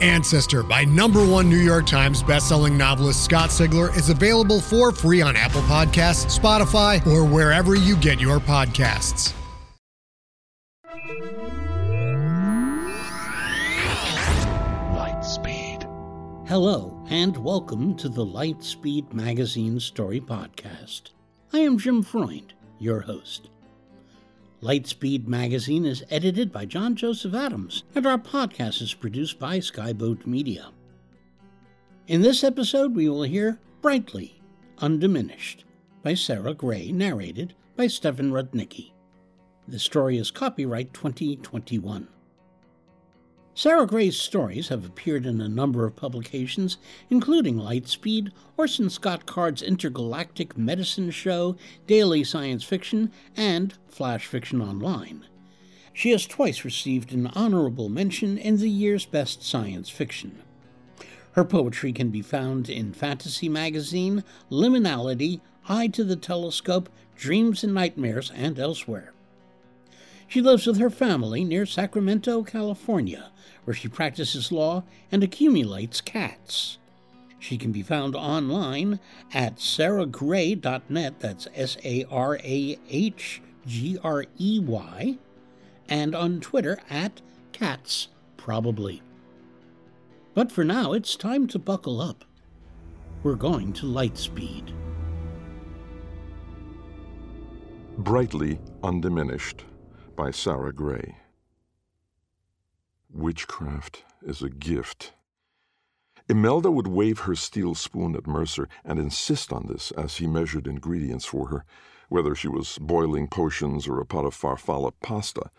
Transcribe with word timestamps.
Ancestor 0.00 0.62
by 0.62 0.84
number 0.84 1.24
one 1.24 1.48
New 1.48 1.58
York 1.58 1.86
Times 1.86 2.22
bestselling 2.22 2.76
novelist 2.76 3.22
Scott 3.24 3.50
Sigler 3.50 3.94
is 3.96 4.08
available 4.08 4.60
for 4.60 4.92
free 4.92 5.20
on 5.20 5.36
Apple 5.36 5.60
Podcasts, 5.62 6.38
Spotify, 6.38 7.06
or 7.06 7.24
wherever 7.24 7.74
you 7.74 7.96
get 7.96 8.18
your 8.20 8.38
podcasts. 8.38 9.34
Lightspeed. 14.94 15.82
Hello, 16.48 17.04
and 17.10 17.36
welcome 17.36 17.94
to 17.96 18.08
the 18.08 18.24
Lightspeed 18.24 19.12
Magazine 19.12 19.78
Story 19.78 20.20
Podcast. 20.20 21.10
I 21.52 21.58
am 21.58 21.78
Jim 21.78 22.02
Freund, 22.02 22.54
your 22.78 23.00
host. 23.00 23.49
Lightspeed 24.62 25.26
Magazine 25.26 25.86
is 25.86 26.04
edited 26.10 26.52
by 26.52 26.66
John 26.66 26.94
Joseph 26.94 27.32
Adams, 27.32 27.84
and 27.94 28.06
our 28.06 28.18
podcast 28.18 28.82
is 28.82 28.92
produced 28.92 29.38
by 29.38 29.58
Skyboat 29.58 30.26
Media. 30.26 30.68
In 32.06 32.20
this 32.20 32.44
episode, 32.44 32.94
we 32.94 33.08
will 33.08 33.22
hear 33.22 33.58
Brightly, 33.80 34.42
Undiminished 34.78 35.64
by 36.02 36.12
Sarah 36.12 36.52
Grey, 36.52 36.92
narrated 36.92 37.54
by 37.74 37.86
Stefan 37.86 38.32
Rudnicki. 38.32 38.92
The 39.66 39.78
story 39.78 40.18
is 40.18 40.30
copyright 40.30 40.92
2021. 40.92 42.06
Sarah 43.54 43.86
Grey's 43.86 44.16
stories 44.16 44.68
have 44.68 44.86
appeared 44.86 45.26
in 45.26 45.40
a 45.40 45.48
number 45.48 45.84
of 45.84 45.96
publications, 45.96 46.78
including 47.10 47.56
Lightspeed, 47.56 48.30
Orson 48.56 48.88
Scott 48.88 49.26
Card's 49.26 49.60
Intergalactic 49.60 50.56
Medicine 50.56 51.10
Show, 51.10 51.56
Daily 51.86 52.24
Science 52.24 52.64
Fiction, 52.64 53.10
and 53.36 53.74
Flash 53.88 54.26
Fiction 54.26 54.62
Online. 54.62 55.26
She 55.92 56.10
has 56.10 56.26
twice 56.26 56.64
received 56.64 57.12
an 57.12 57.26
honorable 57.34 57.88
mention 57.88 58.38
in 58.38 58.58
the 58.58 58.70
year's 58.70 59.04
Best 59.04 59.42
Science 59.42 59.90
Fiction. 59.90 60.42
Her 61.32 61.44
poetry 61.44 61.92
can 61.92 62.10
be 62.10 62.22
found 62.22 62.70
in 62.70 62.92
Fantasy 62.92 63.48
Magazine, 63.48 64.24
Liminality, 64.50 65.40
Eye 65.68 65.88
to 65.88 66.04
the 66.04 66.16
Telescope, 66.16 66.88
Dreams 67.16 67.62
and 67.62 67.74
Nightmares, 67.74 68.30
and 68.34 68.58
elsewhere. 68.58 69.12
She 70.30 70.40
lives 70.40 70.64
with 70.64 70.78
her 70.78 70.90
family 70.90 71.42
near 71.42 71.66
Sacramento, 71.66 72.44
California, 72.44 73.32
where 73.64 73.74
she 73.74 73.88
practices 73.88 74.52
law 74.52 74.84
and 75.10 75.24
accumulates 75.24 76.00
cats. 76.00 76.78
She 77.40 77.58
can 77.58 77.72
be 77.72 77.82
found 77.82 78.14
online 78.14 79.00
at 79.34 79.56
sarahgrey.net, 79.56 81.18
that's 81.18 81.48
S 81.52 81.76
A 81.82 82.04
R 82.08 82.38
A 82.44 82.78
H 82.88 83.42
G 83.66 83.98
R 84.04 84.24
E 84.38 84.60
Y, 84.60 85.18
and 85.88 86.14
on 86.14 86.38
Twitter 86.38 86.78
at 86.88 87.20
cats, 87.50 88.06
probably. 88.36 89.02
But 90.34 90.52
for 90.52 90.62
now, 90.62 90.92
it's 90.92 91.16
time 91.16 91.48
to 91.48 91.58
buckle 91.58 92.00
up. 92.00 92.24
We're 93.24 93.34
going 93.34 93.72
to 93.72 93.86
Lightspeed. 93.86 94.72
Brightly 97.98 98.60
Undiminished 98.84 99.64
by 100.20 100.30
Sarah 100.30 100.70
Grey. 100.70 101.16
Witchcraft 103.10 104.04
is 104.20 104.42
a 104.42 104.50
gift. 104.50 105.14
Imelda 106.28 106.70
would 106.70 106.88
wave 106.88 107.20
her 107.20 107.34
steel 107.34 107.74
spoon 107.74 108.14
at 108.14 108.26
Mercer 108.26 108.68
and 108.84 108.98
insist 108.98 109.50
on 109.50 109.66
this 109.66 109.92
as 109.92 110.18
he 110.18 110.26
measured 110.26 110.66
ingredients 110.66 111.24
for 111.24 111.48
her, 111.48 111.64
whether 112.10 112.34
she 112.34 112.48
was 112.48 112.76
boiling 112.82 113.28
potions 113.28 113.88
or 113.88 113.98
a 113.98 114.04
pot 114.04 114.26
of 114.26 114.34
farfalle 114.34 114.92
pasta. 115.00 115.50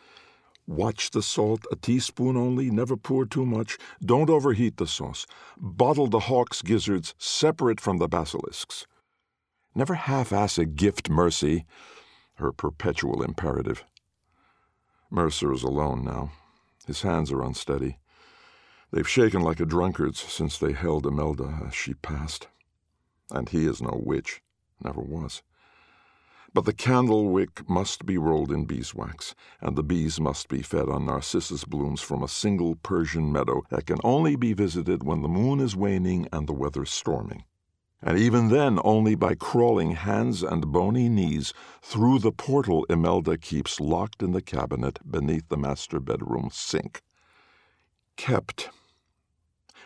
Watch 0.67 1.09
the 1.09 1.23
salt, 1.23 1.65
a 1.71 1.75
teaspoon 1.75 2.37
only, 2.37 2.69
never 2.69 2.95
pour 2.95 3.25
too 3.25 3.47
much. 3.47 3.79
Don't 4.05 4.29
overheat 4.29 4.77
the 4.77 4.85
sauce. 4.85 5.25
Bottle 5.57 6.05
the 6.05 6.27
hawk's 6.29 6.61
gizzards 6.61 7.15
separate 7.17 7.81
from 7.81 7.97
the 7.97 8.07
basilisks. 8.07 8.85
Never 9.73 9.95
half 9.95 10.31
ass 10.31 10.59
a 10.59 10.65
gift, 10.65 11.09
Mercy, 11.09 11.65
her 12.35 12.51
perpetual 12.51 13.23
imperative. 13.23 13.83
Mercer 15.13 15.51
is 15.51 15.61
alone 15.61 16.05
now. 16.05 16.31
His 16.87 17.01
hands 17.01 17.33
are 17.33 17.43
unsteady. 17.43 17.97
They've 18.91 19.07
shaken 19.07 19.41
like 19.41 19.59
a 19.59 19.65
drunkard's 19.65 20.21
since 20.21 20.57
they 20.57 20.71
held 20.71 21.05
Imelda 21.05 21.63
as 21.67 21.75
she 21.75 21.95
passed. 21.95 22.47
And 23.29 23.49
he 23.49 23.65
is 23.65 23.81
no 23.81 24.01
witch, 24.01 24.41
never 24.81 25.01
was. 25.01 25.43
But 26.53 26.63
the 26.63 26.73
candle 26.73 27.29
wick 27.29 27.69
must 27.69 28.05
be 28.05 28.17
rolled 28.17 28.51
in 28.53 28.65
beeswax, 28.65 29.35
and 29.59 29.75
the 29.75 29.83
bees 29.83 30.19
must 30.19 30.47
be 30.47 30.61
fed 30.61 30.87
on 30.87 31.05
narcissus 31.05 31.65
blooms 31.65 32.01
from 32.01 32.23
a 32.23 32.27
single 32.29 32.75
Persian 32.75 33.31
meadow 33.31 33.63
that 33.69 33.85
can 33.85 33.99
only 34.05 34.37
be 34.37 34.53
visited 34.53 35.03
when 35.03 35.21
the 35.21 35.29
moon 35.29 35.59
is 35.59 35.75
waning 35.75 36.27
and 36.31 36.47
the 36.47 36.53
weather 36.53 36.85
storming. 36.85 37.43
And 38.03 38.17
even 38.17 38.49
then, 38.49 38.79
only 38.83 39.13
by 39.13 39.35
crawling 39.35 39.91
hands 39.91 40.41
and 40.41 40.71
bony 40.71 41.07
knees 41.07 41.53
through 41.83 42.19
the 42.19 42.31
portal 42.31 42.83
Imelda 42.89 43.37
keeps 43.37 43.79
locked 43.79 44.23
in 44.23 44.31
the 44.31 44.41
cabinet 44.41 44.99
beneath 45.09 45.49
the 45.49 45.57
master 45.57 45.99
bedroom 45.99 46.49
sink. 46.51 47.03
Kept. 48.17 48.69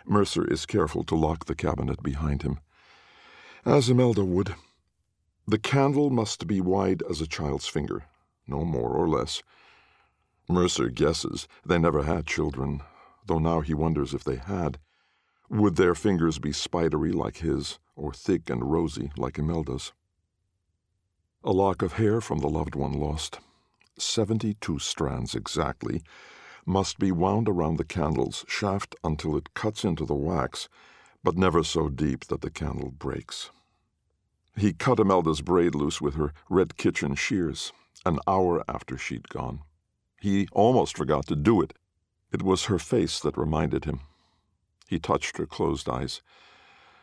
Mercer 0.06 0.48
is 0.48 0.66
careful 0.66 1.04
to 1.06 1.16
lock 1.16 1.46
the 1.46 1.56
cabinet 1.56 2.02
behind 2.02 2.44
him, 2.44 2.60
as 3.66 3.90
Imelda 3.90 4.24
would. 4.24 4.56
The 5.48 5.60
candle 5.60 6.10
must 6.10 6.48
be 6.48 6.62
wide 6.62 7.04
as 7.10 7.22
a 7.22 7.28
child's 7.28 7.68
finger, 7.68 8.04
no 8.48 8.64
more 8.64 8.92
or 8.92 9.10
less. 9.10 9.44
Mercer 10.48 10.90
guesses 10.90 11.48
they 11.66 11.80
never 11.80 12.04
had 12.04 12.28
children, 12.28 12.82
though 13.26 13.40
now 13.40 13.62
he 13.62 13.74
wonders 13.74 14.14
if 14.14 14.24
they 14.24 14.38
had. 14.38 14.80
Would 15.50 15.76
their 15.76 15.94
fingers 15.94 16.40
be 16.40 16.52
spidery 16.52 17.12
like 17.12 17.38
his, 17.38 17.78
or 17.96 18.14
thick 18.14 18.50
and 18.50 18.72
rosy 18.72 19.12
like 19.16 19.38
Imelda's? 19.38 19.94
A 21.44 21.52
lock 21.52 21.82
of 21.84 21.94
hair 21.94 22.20
from 22.20 22.40
the 22.40 22.50
loved 22.50 22.74
one 22.74 22.94
lost, 22.94 23.40
seventy 23.98 24.56
two 24.56 24.80
strands 24.80 25.36
exactly, 25.36 26.02
must 26.66 26.98
be 26.98 27.12
wound 27.12 27.48
around 27.48 27.78
the 27.78 27.86
candle's 27.86 28.44
shaft 28.48 28.96
until 29.04 29.38
it 29.38 29.54
cuts 29.54 29.84
into 29.84 30.04
the 30.06 30.16
wax, 30.16 30.68
but 31.24 31.38
never 31.38 31.64
so 31.64 31.90
deep 31.90 32.26
that 32.26 32.42
the 32.42 32.50
candle 32.50 32.90
breaks. 32.90 33.52
He 34.58 34.74
cut 34.74 35.00
Imelda's 35.00 35.42
braid 35.42 35.76
loose 35.76 36.02
with 36.02 36.16
her 36.16 36.34
red 36.50 36.78
kitchen 36.78 37.14
shears 37.14 37.72
an 38.06 38.20
hour 38.28 38.64
after 38.68 38.98
she'd 38.98 39.30
gone. 39.30 39.62
He 40.20 40.48
almost 40.52 40.98
forgot 40.98 41.28
to 41.28 41.36
do 41.36 41.62
it. 41.62 41.74
It 42.32 42.42
was 42.42 42.66
her 42.66 42.80
face 42.80 43.20
that 43.20 43.38
reminded 43.38 43.86
him. 43.86 44.02
He 44.88 45.00
touched 45.00 45.38
her 45.38 45.46
closed 45.46 45.90
eyes, 45.90 46.22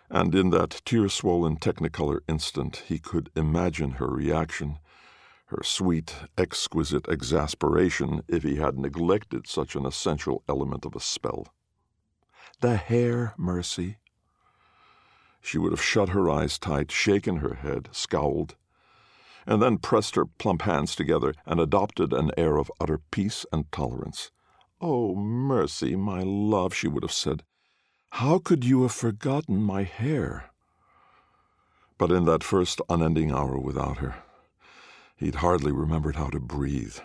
and 0.09 0.35
in 0.35 0.51
that 0.51 0.83
tear 0.85 1.09
swollen 1.09 1.57
technicolor 1.57 2.21
instant 2.29 2.85
he 2.87 2.99
could 2.99 3.31
imagine 3.35 3.93
her 3.93 4.09
reaction, 4.09 4.79
her 5.47 5.63
sweet, 5.63 6.15
exquisite 6.39 7.09
exasperation 7.09 8.23
if 8.29 8.43
he 8.43 8.57
had 8.57 8.79
neglected 8.79 9.47
such 9.47 9.75
an 9.75 9.85
essential 9.85 10.43
element 10.49 10.85
of 10.85 10.95
a 10.95 11.01
spell. 11.01 11.49
The 12.61 12.77
hair, 12.77 13.35
Mercy. 13.37 13.99
She 15.41 15.59
would 15.59 15.73
have 15.73 15.83
shut 15.83 16.11
her 16.11 16.31
eyes 16.31 16.59
tight, 16.59 16.93
shaken 16.93 17.39
her 17.39 17.55
head, 17.55 17.89
scowled, 17.91 18.55
and 19.45 19.61
then 19.61 19.79
pressed 19.79 20.15
her 20.15 20.25
plump 20.25 20.63
hands 20.63 20.95
together 20.95 21.35
and 21.45 21.59
adopted 21.59 22.13
an 22.13 22.31
air 22.37 22.59
of 22.59 22.71
utter 22.81 23.01
peace 23.11 23.45
and 23.53 23.71
tolerance. 23.73 24.31
Oh, 24.81 25.17
Mercy, 25.17 25.97
my 25.97 26.23
love, 26.23 26.73
she 26.75 26.87
would 26.87 27.03
have 27.03 27.13
said. 27.13 27.43
How 28.17 28.39
could 28.39 28.63
you 28.63 28.83
have 28.83 28.93
forgotten 28.93 29.63
my 29.63 29.85
hair? 29.85 30.51
But 31.97 32.13
in 32.13 32.27
that 32.27 32.45
first 32.45 32.83
unending 32.91 33.33
hour 33.33 33.59
without 33.59 33.97
her, 33.99 34.17
he'd 35.17 35.37
hardly 35.37 35.73
remembered 35.73 36.17
how 36.17 36.29
to 36.29 36.39
breathe. 36.39 36.99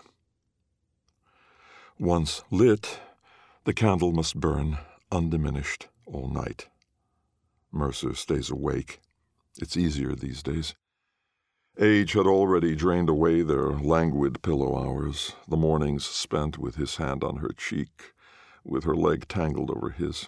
Once 1.98 2.44
lit, 2.52 3.00
the 3.64 3.74
candle 3.74 4.12
must 4.12 4.42
burn 4.42 4.80
undiminished 5.10 5.88
all 6.06 6.28
night. 6.28 6.68
Mercer 7.72 8.14
stays 8.14 8.52
awake. 8.52 9.00
It's 9.62 9.78
easier 9.78 10.14
these 10.14 10.44
days. 10.44 10.76
Age 11.80 12.14
had 12.14 12.28
already 12.28 12.76
drained 12.76 13.08
away 13.08 13.44
their 13.44 13.70
languid 13.72 14.42
pillow 14.42 14.78
hours, 14.78 15.32
the 15.48 15.56
mornings 15.56 16.06
spent 16.06 16.58
with 16.58 16.76
his 16.76 16.98
hand 16.98 17.24
on 17.24 17.38
her 17.38 17.54
cheek, 17.56 18.12
with 18.66 18.84
her 18.84 18.96
leg 18.96 19.30
tangled 19.30 19.72
over 19.72 19.92
his. 19.92 20.28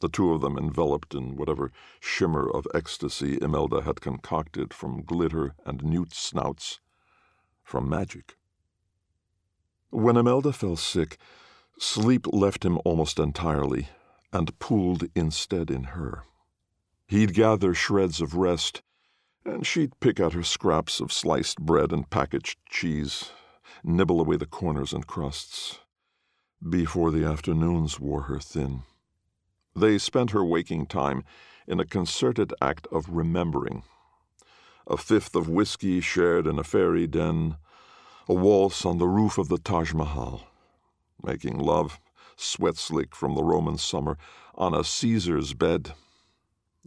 The 0.00 0.08
two 0.08 0.32
of 0.32 0.40
them 0.40 0.56
enveloped 0.56 1.14
in 1.14 1.36
whatever 1.36 1.72
shimmer 2.00 2.48
of 2.48 2.66
ecstasy 2.72 3.38
Imelda 3.42 3.82
had 3.82 4.00
concocted 4.00 4.72
from 4.72 5.02
glitter 5.02 5.54
and 5.66 5.82
newt 5.82 6.14
snouts, 6.14 6.80
from 7.64 7.88
magic. 7.88 8.36
When 9.90 10.16
Imelda 10.16 10.52
fell 10.52 10.76
sick, 10.76 11.18
sleep 11.78 12.26
left 12.26 12.64
him 12.64 12.78
almost 12.84 13.18
entirely 13.18 13.88
and 14.32 14.56
pooled 14.58 15.08
instead 15.14 15.70
in 15.70 15.84
her. 15.84 16.24
He'd 17.06 17.34
gather 17.34 17.74
shreds 17.74 18.20
of 18.20 18.34
rest 18.34 18.82
and 19.44 19.66
she'd 19.66 19.98
pick 20.00 20.20
out 20.20 20.34
her 20.34 20.42
scraps 20.42 21.00
of 21.00 21.12
sliced 21.12 21.58
bread 21.58 21.90
and 21.90 22.08
packaged 22.10 22.58
cheese, 22.68 23.30
nibble 23.82 24.20
away 24.20 24.36
the 24.36 24.46
corners 24.46 24.92
and 24.92 25.06
crusts, 25.06 25.78
before 26.68 27.10
the 27.10 27.24
afternoons 27.24 27.98
wore 27.98 28.22
her 28.22 28.38
thin. 28.38 28.82
They 29.78 29.98
spent 29.98 30.30
her 30.32 30.44
waking 30.44 30.86
time 30.86 31.24
in 31.66 31.80
a 31.80 31.84
concerted 31.84 32.52
act 32.60 32.86
of 32.90 33.08
remembering. 33.10 33.82
A 34.86 34.96
fifth 34.96 35.34
of 35.34 35.48
whiskey 35.48 36.00
shared 36.00 36.46
in 36.46 36.58
a 36.58 36.64
fairy 36.64 37.06
den, 37.06 37.56
a 38.28 38.34
waltz 38.34 38.84
on 38.84 38.98
the 38.98 39.08
roof 39.08 39.38
of 39.38 39.48
the 39.48 39.58
Taj 39.58 39.92
Mahal, 39.92 40.42
making 41.22 41.58
love, 41.58 42.00
sweat 42.36 42.76
slick 42.76 43.14
from 43.14 43.34
the 43.34 43.44
Roman 43.44 43.78
summer, 43.78 44.18
on 44.54 44.74
a 44.74 44.82
Caesar's 44.82 45.54
bed 45.54 45.94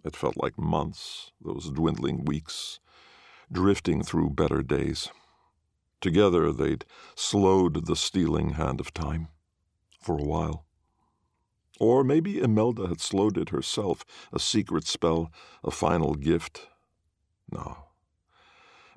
it 0.03 0.15
felt 0.15 0.37
like 0.37 0.57
months, 0.57 1.31
those 1.39 1.69
dwindling 1.69 2.25
weeks, 2.25 2.79
drifting 3.51 4.03
through 4.03 4.31
better 4.31 4.63
days. 4.63 5.09
Together 5.99 6.51
they'd 6.51 6.85
slowed 7.15 7.85
the 7.85 7.95
stealing 7.95 8.51
hand 8.51 8.79
of 8.79 8.93
time 8.93 9.27
for 10.01 10.17
a 10.17 10.23
while. 10.23 10.65
Or 11.79 12.03
maybe 12.03 12.39
Imelda 12.39 12.87
had 12.87 13.01
slowed 13.01 13.37
it 13.37 13.49
herself, 13.49 14.05
a 14.31 14.39
secret 14.39 14.85
spell, 14.85 15.31
a 15.63 15.71
final 15.71 16.15
gift. 16.15 16.67
No. 17.51 17.85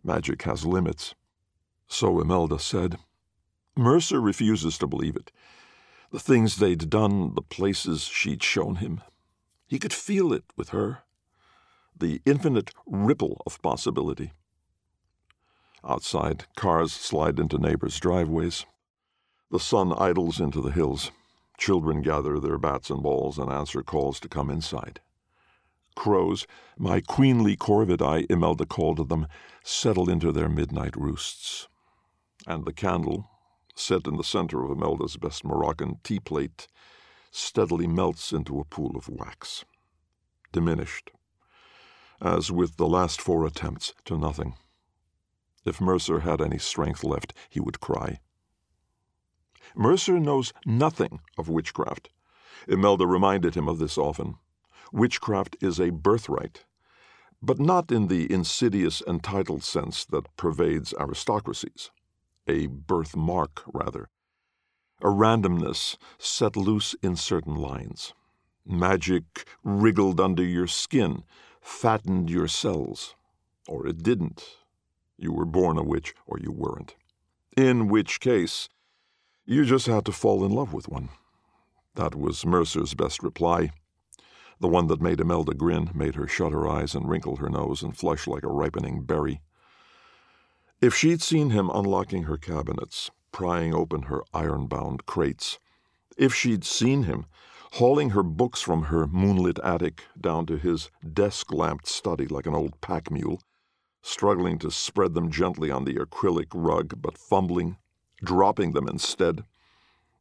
Magic 0.03 0.43
has 0.43 0.67
limits. 0.67 1.15
So 1.87 2.21
Imelda 2.21 2.59
said. 2.59 2.99
Mercer 3.77 4.21
refuses 4.21 4.79
to 4.79 4.87
believe 4.87 5.17
it. 5.17 5.33
The 6.11 6.21
things 6.21 6.57
they'd 6.57 6.91
done, 6.91 7.35
the 7.35 7.43
places 7.43 8.03
she'd 8.03 8.43
shown 8.43 8.77
him, 8.77 9.01
he 9.67 9.79
could 9.79 9.93
feel 9.93 10.33
it 10.33 10.45
with 10.57 10.69
her 10.71 11.05
the 11.97 12.21
infinite 12.27 12.73
ripple 12.87 13.41
of 13.47 13.63
possibility. 13.63 14.33
Outside, 15.85 16.45
cars 16.57 16.93
slide 16.93 17.39
into 17.39 17.59
neighbors' 17.59 18.01
driveways. 18.01 18.67
The 19.51 19.61
sun 19.61 19.93
idles 19.93 20.41
into 20.41 20.61
the 20.61 20.71
hills. 20.71 21.11
Children 21.59 22.03
gather 22.03 22.39
their 22.39 22.59
bats 22.59 22.91
and 22.91 23.03
balls 23.03 23.39
and 23.39 23.51
answer 23.51 23.83
calls 23.83 24.21
to 24.21 24.29
come 24.29 24.51
inside. 24.51 25.01
Crows, 25.95 26.47
my 26.77 27.01
queenly 27.01 27.57
corvidae, 27.57 28.27
Imelda 28.29 28.67
called 28.67 28.97
to 28.97 29.05
them, 29.05 29.27
settle 29.63 30.11
into 30.11 30.33
their 30.33 30.49
midnight 30.49 30.97
roosts. 30.97 31.69
And 32.47 32.65
the 32.65 32.73
candle, 32.73 33.31
set 33.75 34.07
in 34.07 34.17
the 34.17 34.25
center 34.25 34.65
of 34.65 34.71
Imelda's 34.71 35.17
best 35.17 35.45
Moroccan 35.45 36.01
tea 36.03 36.21
plate, 36.21 36.67
steadily 37.31 37.87
melts 37.87 38.33
into 38.33 38.61
a 38.61 38.65
pool 38.65 38.97
of 38.97 39.09
wax, 39.09 39.65
diminished, 40.53 41.11
as 42.21 42.51
with 42.51 42.77
the 42.77 42.87
last 42.87 43.21
four 43.21 43.47
attempts, 43.47 43.93
to 44.05 44.19
nothing. 44.19 44.55
If 45.65 45.81
Mercer 45.81 46.21
had 46.21 46.41
any 46.41 46.59
strength 46.59 47.03
left, 47.03 47.33
he 47.49 47.61
would 47.61 47.81
cry. 47.81 48.21
Mercer 49.75 50.21
knows 50.21 50.53
nothing 50.65 51.21
of 51.37 51.49
witchcraft. 51.49 52.09
Imelda 52.69 53.07
reminded 53.07 53.55
him 53.55 53.69
of 53.69 53.79
this 53.79 53.99
often. 53.99 54.37
Witchcraft 54.93 55.57
is 55.61 55.81
a 55.81 55.91
birthright, 55.91 56.65
but 57.43 57.59
not 57.59 57.91
in 57.91 58.07
the 58.09 58.33
insidious 58.33 59.03
entitled 59.07 59.65
sense 59.65 60.05
that 60.07 60.35
pervades 60.37 60.95
aristocracies. 60.99 61.91
A 62.47 62.67
birthmark, 62.67 63.63
rather, 63.73 64.09
a 65.03 65.09
randomness 65.09 65.97
set 66.19 66.57
loose 66.57 66.95
in 67.03 67.17
certain 67.17 67.57
lines. 67.57 68.15
Magic 68.67 69.47
wriggled 69.63 70.21
under 70.21 70.45
your 70.45 70.67
skin, 70.67 71.25
fattened 71.61 72.31
your 72.31 72.49
cells. 72.49 73.15
Or 73.67 73.87
it 73.87 74.03
didn't. 74.03 74.45
You 75.19 75.33
were 75.33 75.45
born 75.47 75.79
a 75.79 75.83
witch, 75.83 76.15
or 76.27 76.39
you 76.39 76.53
weren't. 76.53 76.95
In 77.57 77.89
which 77.89 78.21
case, 78.21 78.69
you 79.47 79.65
just 79.65 79.87
had 79.87 80.05
to 80.07 80.13
fall 80.13 80.45
in 80.45 80.53
love 80.53 80.73
with 80.73 80.89
one. 80.89 81.11
That 81.95 82.15
was 82.15 82.45
Mercer's 82.47 82.95
best 82.95 83.23
reply. 83.23 83.71
The 84.61 84.69
one 84.69 84.87
that 84.87 85.01
made 85.01 85.21
Imelda 85.21 85.55
grin, 85.55 85.91
made 85.95 86.15
her 86.15 86.27
shut 86.27 86.53
her 86.53 86.69
eyes 86.69 86.95
and 86.95 87.09
wrinkle 87.09 87.37
her 87.37 87.49
nose 87.49 87.83
and 87.83 87.97
flush 87.97 88.27
like 88.27 88.43
a 88.43 88.49
ripening 88.49 89.03
berry. 89.03 89.41
If 90.81 90.95
she'd 90.95 91.23
seen 91.23 91.51
him 91.51 91.71
unlocking 91.71 92.25
her 92.25 92.37
cabinets, 92.37 93.11
prying 93.33 93.75
open 93.75 94.03
her 94.03 94.23
iron 94.33 94.67
bound 94.67 95.07
crates. 95.07 95.59
If 96.17 96.33
she'd 96.33 96.65
seen 96.65 97.03
him 97.03 97.27
hauling 97.73 98.11
her 98.11 98.23
books 98.23 98.61
from 98.61 98.85
her 98.85 99.09
moonlit 99.09 99.59
attic 99.59 100.05
down 100.21 100.47
to 100.47 100.57
his 100.57 100.91
desk 101.13 101.53
lamped 101.53 101.89
study 101.89 102.27
like 102.27 102.47
an 102.47 102.55
old 102.55 102.81
pack 102.81 103.11
mule, 103.11 103.41
struggling 104.03 104.59
to 104.61 104.71
spread 104.71 105.15
them 105.15 105.31
gently 105.31 105.73
on 105.73 105.85
the 105.85 105.97
acrylic 105.97 106.47
rug, 106.55 107.03
but 107.03 107.19
fumbling, 107.19 107.77
dropping 108.25 108.73
them 108.73 108.89
instead, 108.89 109.45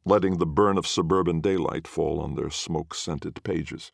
letting 0.04 0.38
the 0.38 0.46
burn 0.46 0.78
of 0.78 0.86
suburban 0.86 1.40
daylight 1.40 1.88
fall 1.88 2.20
on 2.20 2.34
their 2.34 2.50
smoke 2.50 2.94
scented 2.94 3.42
pages. 3.42 3.90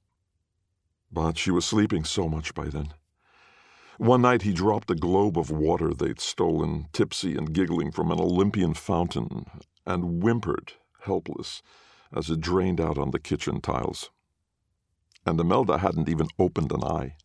But 1.10 1.38
she 1.38 1.50
was 1.50 1.64
sleeping 1.64 2.04
so 2.04 2.28
much 2.28 2.54
by 2.54 2.66
then. 2.66 2.94
One 3.98 4.22
night 4.22 4.42
he 4.42 4.52
dropped 4.52 4.90
a 4.90 4.94
globe 4.94 5.38
of 5.38 5.50
water 5.50 5.92
they'd 5.92 6.20
stolen, 6.20 6.88
tipsy 6.92 7.36
and 7.36 7.52
giggling 7.52 7.92
from 7.92 8.10
an 8.10 8.20
Olympian 8.20 8.74
fountain, 8.74 9.46
and 9.86 10.22
whimpered, 10.22 10.72
helpless, 11.02 11.62
as 12.14 12.30
it 12.30 12.40
drained 12.40 12.80
out 12.80 12.98
on 12.98 13.10
the 13.10 13.18
kitchen 13.18 13.60
tiles. 13.60 14.10
And 15.26 15.38
Imelda 15.38 15.78
hadn't 15.78 16.08
even 16.08 16.28
opened 16.38 16.72
an 16.72 16.82
eye. 16.82 17.16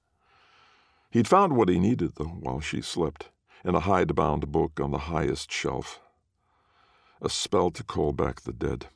He'd 1.11 1.29
found 1.29 1.55
what 1.55 1.69
he 1.69 1.79
needed, 1.79 2.15
though, 2.17 2.25
while 2.25 2.59
she 2.59 2.81
slept, 2.81 3.29
in 3.63 3.73
a 3.73 3.79
hide-bound 3.79 4.51
book 4.51 4.79
on 4.81 4.91
the 4.91 4.97
highest 4.97 5.49
shelf. 5.49 6.01
A 7.21 7.29
spell 7.29 7.71
to 7.71 7.83
call 7.83 8.13
back 8.13 8.41
the 8.41 8.53
dead. 8.53 8.87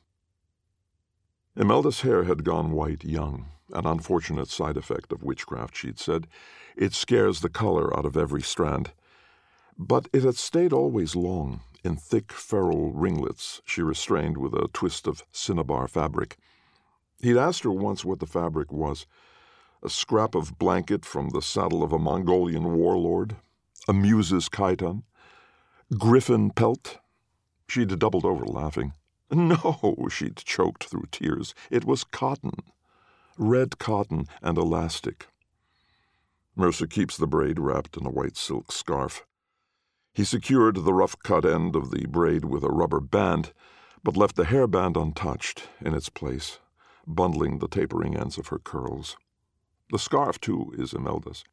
Imelda's 1.56 2.02
hair 2.02 2.24
had 2.24 2.44
gone 2.44 2.72
white 2.72 3.04
young, 3.04 3.46
an 3.72 3.86
unfortunate 3.86 4.48
side 4.48 4.76
effect 4.76 5.12
of 5.12 5.22
witchcraft, 5.22 5.76
she'd 5.76 5.98
said. 5.98 6.26
It 6.76 6.94
scares 6.94 7.40
the 7.40 7.48
color 7.48 7.96
out 7.96 8.06
of 8.06 8.16
every 8.16 8.42
strand. 8.42 8.92
But 9.76 10.08
it 10.12 10.22
had 10.22 10.36
stayed 10.36 10.72
always 10.72 11.16
long, 11.16 11.62
in 11.82 11.96
thick 11.96 12.32
feral 12.32 12.92
ringlets 12.92 13.62
she 13.64 13.82
restrained 13.82 14.36
with 14.36 14.54
a 14.54 14.68
twist 14.72 15.06
of 15.06 15.24
cinnabar 15.32 15.88
fabric. 15.88 16.36
He'd 17.20 17.36
asked 17.36 17.64
her 17.64 17.72
once 17.72 18.04
what 18.04 18.20
the 18.20 18.26
fabric 18.26 18.70
was 18.72 19.06
a 19.82 19.88
scrap 19.88 20.34
of 20.34 20.58
blanket 20.58 21.04
from 21.04 21.30
the 21.30 21.42
saddle 21.42 21.82
of 21.82 21.92
a 21.92 21.98
Mongolian 21.98 22.76
warlord, 22.76 23.36
a 23.88 23.92
muse's 23.92 24.48
chiton, 24.48 25.02
griffin 25.98 26.50
pelt. 26.50 26.99
She'd 27.70 27.98
doubled 27.98 28.24
over 28.24 28.44
laughing. 28.44 28.92
No, 29.32 30.08
she'd 30.10 30.38
choked 30.38 30.84
through 30.84 31.04
tears. 31.12 31.54
It 31.70 31.84
was 31.84 32.02
cotton 32.02 32.64
red 33.40 33.78
cotton, 33.78 34.26
and 34.42 34.58
elastic. 34.58 35.28
Mercer 36.54 36.86
keeps 36.86 37.16
the 37.16 37.26
braid 37.26 37.58
wrapped 37.58 37.96
in 37.96 38.06
a 38.06 38.10
white 38.10 38.36
silk 38.36 38.70
scarf. 38.70 39.24
He 40.12 40.24
secured 40.24 40.76
the 40.76 40.92
rough 40.92 41.18
cut 41.22 41.46
end 41.46 41.74
of 41.74 41.90
the 41.90 42.06
braid 42.06 42.44
with 42.44 42.62
a 42.62 42.68
rubber 42.68 43.00
band, 43.00 43.52
but 44.04 44.16
left 44.16 44.36
the 44.36 44.44
hairband 44.44 45.00
untouched 45.00 45.68
in 45.80 45.94
its 45.94 46.10
place, 46.10 46.58
bundling 47.06 47.58
the 47.58 47.68
tapering 47.68 48.14
ends 48.14 48.36
of 48.36 48.48
her 48.48 48.58
curls. 48.58 49.16
The 49.90 49.98
scarf, 49.98 50.38
too, 50.38 50.74
is 50.76 50.92
Imelda's. 50.92 51.44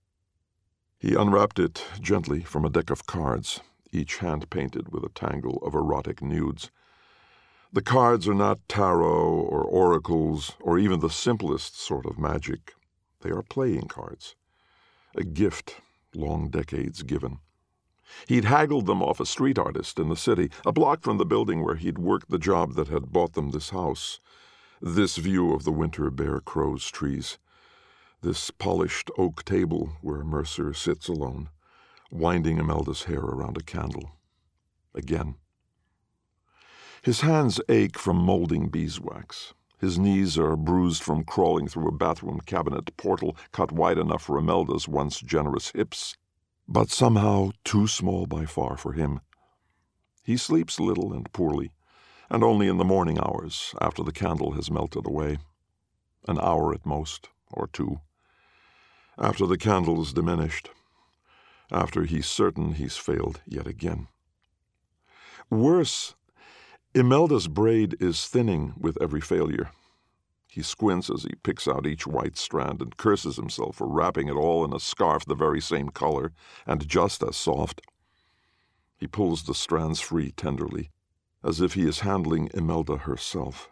He 0.99 1.15
unwrapped 1.15 1.57
it 1.57 1.85
gently 2.01 2.41
from 2.41 2.65
a 2.65 2.69
deck 2.69 2.89
of 2.89 3.05
cards, 3.05 3.61
each 3.97 4.17
hand 4.17 4.49
painted 4.49 4.93
with 4.93 5.03
a 5.03 5.09
tangle 5.09 5.57
of 5.63 5.73
erotic 5.73 6.21
nudes. 6.21 6.71
The 7.73 7.81
cards 7.81 8.27
are 8.27 8.33
not 8.33 8.59
tarot 8.69 9.29
or 9.29 9.63
oracles 9.63 10.55
or 10.61 10.79
even 10.79 11.01
the 11.01 11.09
simplest 11.09 11.77
sort 11.77 12.05
of 12.05 12.17
magic. 12.17 12.73
They 13.21 13.31
are 13.31 13.41
playing 13.41 13.87
cards, 13.87 14.35
a 15.15 15.23
gift 15.23 15.81
long 16.15 16.49
decades 16.49 17.03
given. 17.03 17.39
He'd 18.27 18.45
haggled 18.45 18.85
them 18.85 19.03
off 19.03 19.19
a 19.19 19.25
street 19.25 19.59
artist 19.59 19.99
in 19.99 20.07
the 20.07 20.15
city, 20.15 20.49
a 20.65 20.71
block 20.71 21.01
from 21.01 21.17
the 21.17 21.25
building 21.25 21.63
where 21.63 21.75
he'd 21.75 21.97
worked 21.97 22.29
the 22.29 22.39
job 22.39 22.75
that 22.75 22.87
had 22.87 23.11
bought 23.11 23.33
them 23.33 23.51
this 23.51 23.71
house, 23.71 24.21
this 24.81 25.17
view 25.17 25.53
of 25.53 25.65
the 25.65 25.71
winter 25.71 26.09
bare 26.09 26.39
crow's 26.39 26.89
trees, 26.89 27.37
this 28.21 28.49
polished 28.49 29.11
oak 29.17 29.43
table 29.43 29.97
where 30.01 30.23
Mercer 30.23 30.73
sits 30.73 31.07
alone, 31.07 31.49
winding 32.11 32.57
Imelda's 32.57 33.03
hair 33.03 33.19
around 33.19 33.57
a 33.57 33.63
candle. 33.63 34.11
Again. 34.93 35.35
His 37.01 37.21
hands 37.21 37.61
ache 37.69 37.97
from 37.97 38.17
molding 38.17 38.69
beeswax. 38.69 39.53
His 39.79 39.99
knees 39.99 40.37
are 40.37 40.55
bruised 40.55 41.03
from 41.03 41.23
crawling 41.23 41.67
through 41.67 41.87
a 41.87 41.97
bathroom 41.97 42.41
cabinet 42.45 42.95
portal 42.97 43.37
cut 43.51 43.71
wide 43.71 43.97
enough 43.97 44.23
for 44.23 44.37
Imelda's 44.37 44.87
once 44.87 45.19
generous 45.19 45.71
hips 45.71 46.15
but 46.67 46.89
somehow 46.89 47.51
too 47.63 47.87
small 47.87 48.25
by 48.25 48.45
far 48.45 48.75
for 48.75 48.93
him. 48.93 49.21
He 50.23 50.35
sleeps 50.35 50.79
little 50.79 51.13
and 51.13 51.31
poorly, 51.31 51.71
and 52.29 52.43
only 52.43 52.67
in 52.67 52.77
the 52.77 52.83
morning 52.83 53.17
hours 53.17 53.73
after 53.79 54.03
the 54.03 54.11
candle 54.11 54.51
has 54.51 54.69
melted 54.69 55.05
away. 55.05 55.37
An 56.27 56.37
hour 56.39 56.73
at 56.73 56.85
most, 56.85 57.29
or 57.49 57.67
two. 57.67 58.01
After 59.17 59.45
the 59.45 59.57
candle's 59.57 60.11
diminished. 60.11 60.69
After 61.71 62.03
he's 62.03 62.27
certain 62.27 62.73
he's 62.73 62.97
failed 62.97 63.41
yet 63.45 63.67
again. 63.67 64.07
Worse, 65.49 66.15
Imelda's 66.93 67.47
braid 67.47 67.95
is 67.99 68.25
thinning 68.27 68.73
with 68.77 68.97
every 69.01 69.21
failure. 69.21 69.71
He 70.47 70.63
squints 70.63 71.09
as 71.09 71.23
he 71.23 71.35
picks 71.43 71.67
out 71.67 71.85
each 71.85 72.07
white 72.07 72.37
strand 72.37 72.81
and 72.81 72.97
curses 72.97 73.35
himself 73.35 73.75
for 73.75 73.87
wrapping 73.87 74.27
it 74.27 74.33
all 74.33 74.65
in 74.65 74.73
a 74.73 74.79
scarf 74.79 75.25
the 75.25 75.35
very 75.35 75.61
same 75.61 75.89
color 75.89 76.31
and 76.65 76.87
just 76.87 77.21
as 77.21 77.37
soft. 77.37 77.81
He 78.97 79.05
pulls 79.05 79.43
the 79.43 79.53
strands 79.53 79.99
free 79.99 80.31
tenderly, 80.31 80.89
as 81.43 81.61
if 81.61 81.73
he 81.73 81.87
is 81.87 81.99
handling 81.99 82.49
Imelda 82.53 82.97
herself. 82.97 83.69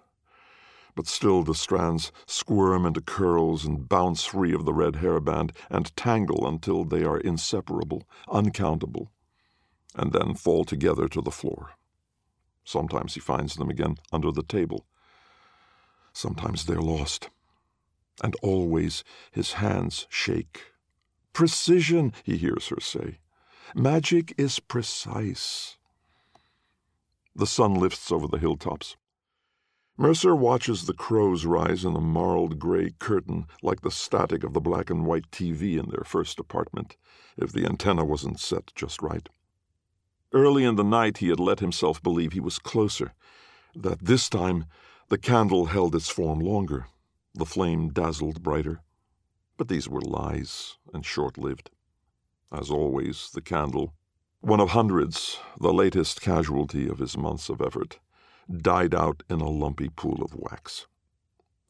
But 0.96 1.08
still 1.08 1.44
the 1.44 1.56
strands 1.56 2.12
squirm 2.26 2.86
into 2.86 3.02
curls 3.02 3.66
and 3.66 3.88
bounce 3.90 4.24
free 4.24 4.54
of 4.54 4.66
the 4.66 4.74
red 4.74 4.96
hairband 4.96 5.52
and 5.70 5.96
tangle 5.98 6.48
until 6.48 6.86
they 6.86 7.04
are 7.04 7.20
inseparable, 7.20 8.04
uncountable, 8.30 9.12
and 9.94 10.14
then 10.14 10.36
fall 10.36 10.64
together 10.64 11.08
to 11.10 11.22
the 11.22 11.32
floor. 11.32 11.72
Sometimes 12.64 13.14
he 13.14 13.20
finds 13.20 13.56
them 13.56 13.70
again 13.70 13.98
under 14.12 14.32
the 14.32 14.44
table 14.44 14.86
Sometimes 16.16 16.66
they're 16.66 16.82
lost. 16.82 17.30
And 18.24 18.36
always 18.42 19.04
his 19.32 19.54
hands 19.54 20.08
shake. 20.10 20.72
Precision, 21.34 22.14
he 22.24 22.38
hears 22.38 22.70
her 22.70 22.80
say. 22.80 23.20
Magic 23.76 24.34
is 24.38 24.60
precise. 24.62 25.76
The 27.36 27.46
sun 27.46 27.74
lifts 27.74 28.14
over 28.14 28.30
the 28.30 28.38
hilltops. 28.38 28.96
Mercer 29.98 30.36
watches 30.36 30.86
the 30.86 30.94
crows 30.94 31.46
rise 31.46 31.86
in 31.86 31.96
a 31.96 32.02
marled 32.02 32.60
gray 32.60 32.92
curtain 33.00 33.46
like 33.64 33.80
the 33.80 33.90
static 33.90 34.44
of 34.44 34.52
the 34.52 34.60
black 34.60 34.90
and 34.90 35.06
white 35.06 35.32
TV 35.32 35.80
in 35.80 35.90
their 35.90 36.04
first 36.04 36.38
apartment, 36.38 36.98
if 37.38 37.54
the 37.54 37.66
antenna 37.66 38.04
wasn't 38.04 38.38
set 38.38 38.74
just 38.76 39.02
right. 39.02 39.30
Early 40.34 40.66
in 40.66 40.76
the 40.76 40.84
night, 40.84 41.20
he 41.20 41.30
had 41.30 41.40
let 41.40 41.62
himself 41.62 42.04
believe 42.04 42.34
he 42.34 42.42
was 42.42 42.60
closer, 42.60 43.14
that 43.74 44.04
this 44.04 44.28
time 44.28 44.66
the 45.08 45.18
candle 45.18 45.68
held 45.68 45.96
its 45.96 46.10
form 46.10 46.40
longer, 46.42 46.88
the 47.34 47.46
flame 47.46 47.90
dazzled 47.90 48.44
brighter. 48.44 48.82
But 49.56 49.70
these 49.70 49.88
were 49.88 50.02
lies, 50.02 50.76
and 50.94 51.06
short 51.06 51.38
lived. 51.38 51.70
As 52.52 52.70
always, 52.70 53.30
the 53.34 53.42
candle, 53.42 53.94
one 54.42 54.60
of 54.60 54.72
hundreds, 54.72 55.40
the 55.58 55.72
latest 55.72 56.20
casualty 56.20 56.90
of 56.90 57.00
his 57.00 57.18
months 57.18 57.48
of 57.48 57.62
effort, 57.62 58.00
died 58.50 58.94
out 58.94 59.24
in 59.30 59.42
a 59.42 59.50
lumpy 59.50 59.90
pool 59.90 60.22
of 60.24 60.36
wax. 60.36 60.88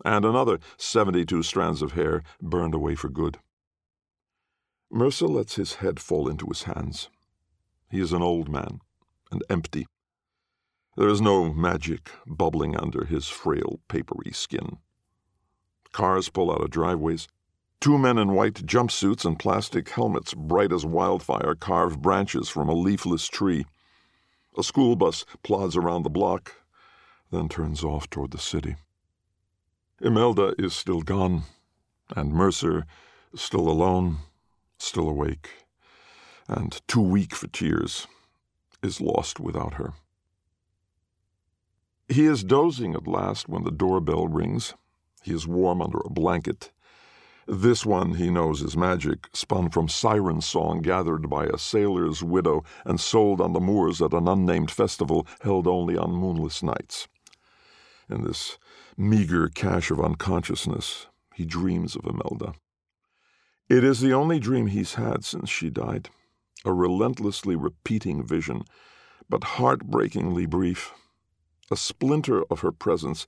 And 0.03 0.25
another 0.25 0.60
seventy 0.77 1.25
two 1.25 1.44
strands 1.44 1.82
of 1.82 1.94
hair 1.94 2.24
burned 2.41 2.74
away 2.74 2.96
for 2.96 3.10
good. 3.10 3.39
Mercer 4.91 5.27
lets 5.27 5.55
his 5.55 5.75
head 5.75 6.00
fall 6.00 6.29
into 6.29 6.46
his 6.48 6.63
hands. 6.63 7.10
He 7.89 8.00
is 8.00 8.13
an 8.13 8.22
old 8.22 8.50
man, 8.50 8.79
and 9.32 9.44
empty, 9.50 9.88
there 10.98 11.10
is 11.10 11.20
no 11.20 11.51
magic 11.51 12.10
bubbling 12.25 12.77
under 12.77 13.03
his 13.03 13.27
frail, 13.27 13.82
papery 13.89 14.32
skin. 14.32 14.77
Cars 15.91 16.29
pull 16.29 16.50
out 16.50 16.62
of 16.62 16.70
driveways. 16.70 17.27
Two 17.82 17.98
men 17.98 18.17
in 18.17 18.32
white 18.32 18.65
jumpsuits 18.65 19.25
and 19.25 19.38
plastic 19.38 19.89
helmets, 19.89 20.34
bright 20.34 20.72
as 20.72 20.86
wildfire, 20.86 21.53
carve 21.53 22.01
branches 22.01 22.48
from 22.48 22.70
a 22.70 22.74
leafless 22.74 23.27
tree. 23.27 23.65
A 24.58 24.63
school 24.63 24.96
bus 24.96 25.25
plods 25.44 25.75
around 25.75 26.03
the 26.03 26.10
block, 26.10 26.53
then 27.35 27.49
turns 27.49 27.83
off 27.83 28.09
toward 28.09 28.31
the 28.31 28.37
city. 28.37 28.77
Imelda 30.01 30.55
is 30.57 30.73
still 30.73 31.01
gone, 31.01 31.43
and 32.15 32.33
Mercer 32.33 32.85
still 33.35 33.67
alone, 33.67 34.17
still 34.77 35.09
awake, 35.09 35.49
and 36.47 36.81
too 36.87 37.01
weak 37.01 37.35
for 37.35 37.47
tears, 37.47 38.07
is 38.81 39.01
lost 39.01 39.39
without 39.39 39.73
her. 39.73 39.93
He 42.07 42.25
is 42.25 42.43
dozing 42.43 42.93
at 42.95 43.07
last 43.07 43.49
when 43.49 43.63
the 43.63 43.71
doorbell 43.71 44.27
rings. 44.27 44.73
He 45.23 45.33
is 45.33 45.47
warm 45.47 45.81
under 45.81 45.99
a 46.05 46.09
blanket. 46.09 46.71
This 47.47 47.85
one, 47.85 48.13
he 48.15 48.29
knows, 48.29 48.61
is 48.61 48.77
magic, 48.77 49.27
spun 49.33 49.69
from 49.69 49.89
siren 49.89 50.39
song 50.39 50.81
gathered 50.81 51.29
by 51.29 51.45
a 51.45 51.57
sailor's 51.57 52.23
widow 52.23 52.63
and 52.85 52.99
sold 52.99 53.41
on 53.41 53.53
the 53.53 53.59
moors 53.59 54.01
at 54.01 54.13
an 54.13 54.27
unnamed 54.27 54.71
festival 54.71 55.27
held 55.41 55.67
only 55.67 55.97
on 55.97 56.11
moonless 56.11 56.63
nights. 56.63 57.07
In 58.09 58.24
this 58.24 58.57
meager 58.97 59.47
cache 59.50 59.91
of 59.91 60.00
unconsciousness, 60.00 61.07
he 61.33 61.45
dreams 61.45 61.95
of 61.95 62.05
Imelda. 62.05 62.53
It 63.67 63.83
is 63.83 64.00
the 64.00 64.13
only 64.13 64.39
dream 64.39 64.67
he's 64.67 64.93
had 64.93 65.25
since 65.25 65.50
she 65.50 65.69
died, 65.69 66.09
a 66.63 66.71
relentlessly 66.71 67.55
repeating 67.55 68.24
vision, 68.24 68.63
but 69.27 69.43
heartbreakingly 69.43 70.45
brief 70.45 70.93
a 71.71 71.75
splinter 71.75 72.43
of 72.51 72.59
her 72.59 72.71
presence, 72.71 73.25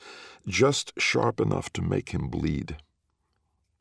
just 0.48 0.94
sharp 0.98 1.40
enough 1.40 1.72
to 1.74 1.82
make 1.82 2.10
him 2.10 2.28
bleed. 2.28 2.78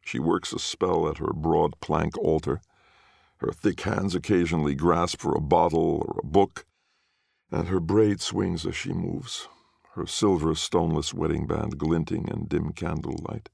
She 0.01 0.19
works 0.19 0.53
a 0.53 0.59
spell 0.59 1.09
at 1.09 1.19
her 1.19 1.33
broad 1.33 1.79
plank 1.81 2.17
altar. 2.19 2.61
Her 3.39 3.53
thick 3.53 3.81
hands 3.83 4.15
occasionally 4.15 4.75
grasp 4.75 5.21
for 5.21 5.35
a 5.35 5.41
bottle 5.41 6.03
or 6.07 6.21
a 6.23 6.27
book, 6.27 6.65
and 7.51 7.69
her 7.69 7.81
braid 7.81 8.21
swings 8.21 8.65
as 8.65 8.75
she 8.75 8.93
moves, 8.93 9.49
her 9.97 10.07
silver 10.07 10.55
stoneless 10.55 11.15
wedding 11.15 11.47
band 11.47 11.79
glinting 11.79 12.29
in 12.29 12.47
dim 12.47 12.73
candlelight. 12.73 13.49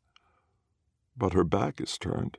But 1.16 1.34
her 1.34 1.44
back 1.44 1.80
is 1.80 1.96
turned. 1.96 2.37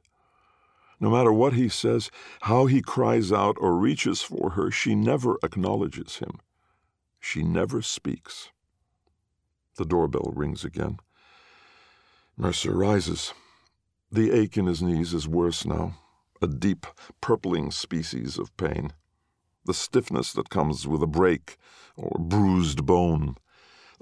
No 0.99 1.09
matter 1.09 1.31
what 1.31 1.53
he 1.53 1.69
says, 1.69 2.11
how 2.41 2.65
he 2.65 2.81
cries 2.81 3.31
out 3.31 3.57
or 3.59 3.77
reaches 3.77 4.21
for 4.21 4.51
her, 4.51 4.69
she 4.69 4.93
never 4.93 5.37
acknowledges 5.41 6.17
him. 6.17 6.39
She 7.19 7.43
never 7.43 7.81
speaks. 7.81 8.51
The 9.77 9.85
doorbell 9.85 10.33
rings 10.35 10.65
again. 10.65 10.97
Mercer 12.37 12.75
rises. 12.75 13.33
The 14.11 14.31
ache 14.31 14.57
in 14.57 14.65
his 14.65 14.81
knees 14.81 15.13
is 15.13 15.27
worse 15.27 15.65
now, 15.65 15.95
a 16.41 16.47
deep, 16.47 16.85
purpling 17.21 17.71
species 17.71 18.37
of 18.37 18.55
pain. 18.57 18.91
The 19.65 19.73
stiffness 19.73 20.33
that 20.33 20.49
comes 20.49 20.85
with 20.85 21.01
a 21.01 21.07
break 21.07 21.57
or 21.95 22.19
bruised 22.19 22.85
bone. 22.85 23.37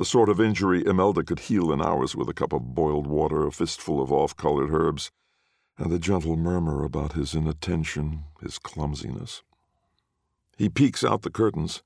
The 0.01 0.05
sort 0.05 0.29
of 0.29 0.41
injury 0.41 0.83
Imelda 0.83 1.23
could 1.23 1.41
heal 1.41 1.71
in 1.71 1.79
hours 1.79 2.15
with 2.15 2.27
a 2.27 2.33
cup 2.33 2.53
of 2.53 2.73
boiled 2.73 3.05
water, 3.05 3.45
a 3.45 3.51
fistful 3.51 4.01
of 4.01 4.11
off 4.11 4.35
colored 4.35 4.73
herbs, 4.73 5.11
and 5.77 5.91
the 5.91 5.99
gentle 5.99 6.35
murmur 6.35 6.83
about 6.83 7.13
his 7.13 7.35
inattention, 7.35 8.23
his 8.41 8.57
clumsiness. 8.57 9.43
He 10.57 10.69
peeks 10.69 11.03
out 11.03 11.21
the 11.21 11.29
curtains 11.29 11.83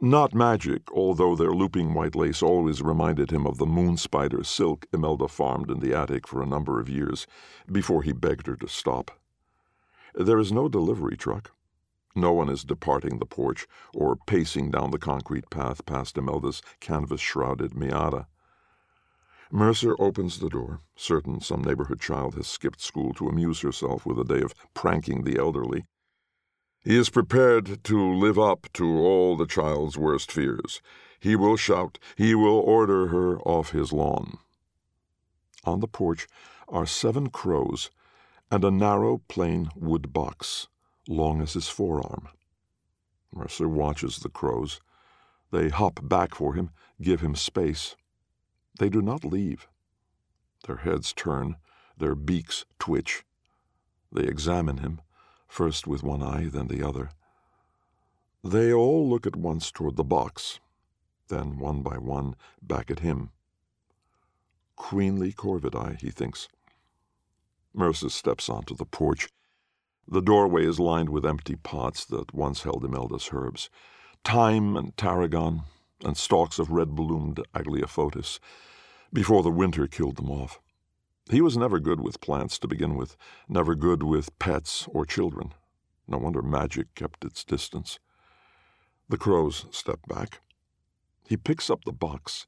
not 0.00 0.34
magic, 0.34 0.90
although 0.92 1.36
their 1.36 1.52
looping 1.52 1.92
white 1.92 2.14
lace 2.14 2.42
always 2.42 2.80
reminded 2.80 3.30
him 3.30 3.46
of 3.46 3.58
the 3.58 3.66
moon 3.66 3.98
spider 3.98 4.42
silk 4.44 4.86
Imelda 4.90 5.28
farmed 5.28 5.70
in 5.70 5.80
the 5.80 5.92
attic 5.92 6.26
for 6.26 6.42
a 6.42 6.46
number 6.46 6.80
of 6.80 6.88
years 6.88 7.26
before 7.70 8.02
he 8.02 8.12
begged 8.12 8.46
her 8.46 8.56
to 8.56 8.66
stop. 8.66 9.10
There 10.14 10.38
is 10.38 10.50
no 10.50 10.70
delivery 10.70 11.18
truck, 11.18 11.50
No 12.20 12.32
one 12.32 12.48
is 12.48 12.64
departing 12.64 13.20
the 13.20 13.26
porch 13.26 13.68
or 13.94 14.16
pacing 14.16 14.72
down 14.72 14.90
the 14.90 14.98
concrete 14.98 15.50
path 15.50 15.86
past 15.86 16.16
Imelda's 16.16 16.62
canvas 16.80 17.20
shrouded 17.20 17.74
Miata. 17.74 18.26
Mercer 19.52 19.94
opens 20.00 20.40
the 20.40 20.48
door, 20.48 20.80
certain 20.96 21.40
some 21.40 21.62
neighborhood 21.62 22.00
child 22.00 22.34
has 22.34 22.48
skipped 22.48 22.80
school 22.80 23.14
to 23.14 23.28
amuse 23.28 23.60
herself 23.60 24.04
with 24.04 24.18
a 24.18 24.24
day 24.24 24.42
of 24.42 24.52
pranking 24.74 25.22
the 25.22 25.38
elderly. 25.38 25.86
He 26.80 26.96
is 26.96 27.08
prepared 27.08 27.84
to 27.84 28.12
live 28.14 28.38
up 28.38 28.66
to 28.72 28.98
all 28.98 29.36
the 29.36 29.46
child's 29.46 29.96
worst 29.96 30.32
fears. 30.32 30.82
He 31.20 31.36
will 31.36 31.56
shout, 31.56 32.00
he 32.16 32.34
will 32.34 32.58
order 32.58 33.06
her 33.06 33.38
off 33.42 33.70
his 33.70 33.92
lawn. 33.92 34.38
On 35.64 35.78
the 35.78 35.86
porch 35.86 36.26
are 36.68 36.84
seven 36.84 37.30
crows 37.30 37.90
and 38.50 38.64
a 38.64 38.72
narrow, 38.72 39.22
plain 39.28 39.70
wood 39.76 40.12
box, 40.12 40.66
long 41.08 41.40
as 41.40 41.54
his 41.54 41.68
forearm. 41.68 42.28
Mercer 43.34 43.68
watches 43.68 44.18
the 44.18 44.28
crows. 44.28 44.80
They 45.50 45.70
hop 45.70 46.00
back 46.02 46.34
for 46.34 46.54
him, 46.54 46.70
give 47.00 47.20
him 47.20 47.34
space. 47.34 47.96
They 48.78 48.88
do 48.88 49.02
not 49.02 49.24
leave. 49.24 49.66
Their 50.66 50.76
heads 50.76 51.12
turn, 51.12 51.56
their 51.96 52.14
beaks 52.14 52.64
twitch. 52.78 53.24
They 54.12 54.24
examine 54.24 54.78
him, 54.78 55.00
first 55.46 55.86
with 55.86 56.02
one 56.02 56.22
eye, 56.22 56.48
then 56.52 56.68
the 56.68 56.86
other. 56.86 57.10
They 58.44 58.72
all 58.72 59.08
look 59.08 59.26
at 59.26 59.36
once 59.36 59.70
toward 59.70 59.96
the 59.96 60.04
box, 60.04 60.60
then 61.28 61.58
one 61.58 61.82
by 61.82 61.98
one 61.98 62.36
back 62.62 62.90
at 62.90 63.00
him. 63.00 63.30
Queenly 64.76 65.32
corvidae, 65.32 66.00
he 66.00 66.10
thinks. 66.10 66.48
Mercer 67.74 68.10
steps 68.10 68.48
onto 68.48 68.74
the 68.74 68.84
porch. 68.84 69.28
The 70.10 70.22
doorway 70.22 70.64
is 70.64 70.80
lined 70.80 71.10
with 71.10 71.26
empty 71.26 71.56
pots 71.56 72.06
that 72.06 72.32
once 72.32 72.62
held 72.62 72.82
Imelda's 72.82 73.28
herbs 73.30 73.68
thyme 74.24 74.76
and 74.76 74.96
tarragon, 74.96 75.62
and 76.04 76.16
stalks 76.16 76.58
of 76.58 76.70
red 76.70 76.94
bloomed 76.94 77.40
Aglaophotis, 77.54 78.38
before 79.12 79.42
the 79.42 79.50
winter 79.50 79.86
killed 79.86 80.16
them 80.16 80.30
off. 80.30 80.60
He 81.30 81.40
was 81.40 81.56
never 81.56 81.78
good 81.78 82.00
with 82.00 82.20
plants 82.20 82.58
to 82.60 82.68
begin 82.68 82.94
with, 82.94 83.16
never 83.48 83.74
good 83.74 84.02
with 84.02 84.36
pets 84.38 84.86
or 84.90 85.04
children. 85.04 85.52
No 86.06 86.18
wonder 86.18 86.42
magic 86.42 86.94
kept 86.94 87.24
its 87.24 87.44
distance. 87.44 87.98
The 89.08 89.18
crows 89.18 89.66
step 89.70 90.00
back. 90.08 90.40
He 91.28 91.36
picks 91.36 91.68
up 91.68 91.84
the 91.84 91.92
box. 91.92 92.46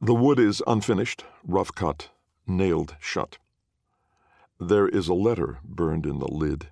The 0.00 0.14
wood 0.14 0.38
is 0.38 0.62
unfinished, 0.66 1.24
rough 1.44 1.74
cut, 1.74 2.08
nailed 2.46 2.96
shut. 2.98 3.38
There 4.64 4.86
is 4.86 5.08
a 5.08 5.14
letter 5.14 5.58
burned 5.64 6.06
in 6.06 6.20
the 6.20 6.28
lid, 6.28 6.68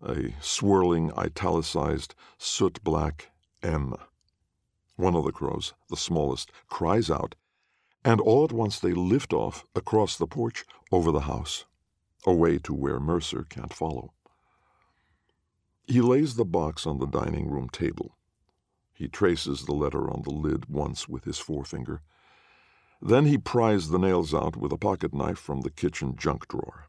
a 0.00 0.32
swirling, 0.40 1.10
italicized, 1.18 2.14
soot 2.38 2.84
black 2.84 3.32
M. 3.64 3.96
One 4.94 5.16
of 5.16 5.24
the 5.24 5.32
crows, 5.32 5.74
the 5.90 5.96
smallest, 5.96 6.52
cries 6.68 7.10
out, 7.10 7.34
and 8.04 8.20
all 8.20 8.44
at 8.44 8.52
once 8.52 8.78
they 8.78 8.92
lift 8.92 9.32
off 9.32 9.64
across 9.74 10.16
the 10.16 10.28
porch 10.28 10.64
over 10.92 11.10
the 11.10 11.22
house, 11.22 11.64
away 12.24 12.58
to 12.58 12.72
where 12.72 13.00
Mercer 13.00 13.44
can't 13.50 13.74
follow. 13.74 14.12
He 15.88 16.00
lays 16.00 16.36
the 16.36 16.44
box 16.44 16.86
on 16.86 17.00
the 17.00 17.08
dining 17.08 17.50
room 17.50 17.70
table. 17.70 18.16
He 18.92 19.08
traces 19.08 19.64
the 19.64 19.74
letter 19.74 20.08
on 20.08 20.22
the 20.22 20.30
lid 20.30 20.66
once 20.66 21.08
with 21.08 21.24
his 21.24 21.40
forefinger. 21.40 22.02
Then 23.06 23.26
he 23.26 23.36
pries 23.36 23.90
the 23.90 23.98
nails 23.98 24.32
out 24.32 24.56
with 24.56 24.72
a 24.72 24.78
pocket 24.78 25.12
knife 25.12 25.38
from 25.38 25.60
the 25.60 25.70
kitchen 25.70 26.16
junk 26.16 26.48
drawer. 26.48 26.88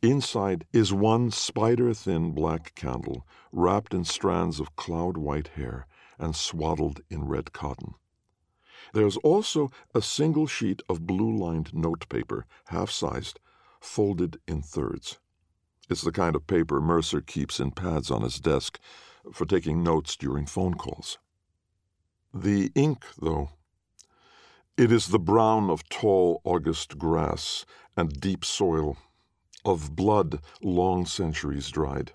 Inside 0.00 0.64
is 0.72 0.94
one 0.94 1.30
spider 1.30 1.92
thin 1.92 2.32
black 2.32 2.74
candle 2.74 3.26
wrapped 3.52 3.92
in 3.92 4.04
strands 4.04 4.60
of 4.60 4.76
cloud 4.76 5.18
white 5.18 5.48
hair 5.48 5.86
and 6.18 6.34
swaddled 6.34 7.02
in 7.10 7.26
red 7.26 7.52
cotton. 7.52 7.96
There's 8.94 9.18
also 9.18 9.70
a 9.94 10.00
single 10.00 10.46
sheet 10.46 10.80
of 10.88 11.06
blue 11.06 11.36
lined 11.36 11.74
notepaper, 11.74 12.46
half 12.68 12.90
sized, 12.90 13.38
folded 13.78 14.40
in 14.48 14.62
thirds. 14.62 15.18
It's 15.90 16.00
the 16.00 16.12
kind 16.12 16.34
of 16.34 16.46
paper 16.46 16.80
Mercer 16.80 17.20
keeps 17.20 17.60
in 17.60 17.72
pads 17.72 18.10
on 18.10 18.22
his 18.22 18.40
desk 18.40 18.78
for 19.34 19.44
taking 19.44 19.82
notes 19.82 20.16
during 20.16 20.46
phone 20.46 20.74
calls. 20.74 21.18
The 22.32 22.72
ink, 22.74 23.04
though, 23.20 23.50
it 24.76 24.92
is 24.92 25.08
the 25.08 25.18
brown 25.18 25.70
of 25.70 25.88
tall 25.88 26.40
August 26.44 26.98
grass 26.98 27.64
and 27.96 28.20
deep 28.20 28.44
soil, 28.44 28.98
of 29.64 29.96
blood 29.96 30.40
long 30.62 31.06
centuries 31.06 31.70
dried. 31.70 32.12